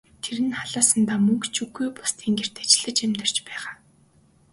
[0.23, 3.73] Тэр нь халаасандаа мөнгө ч үгүй, бусдын гэрт ажиллаж амьдарч байгаа.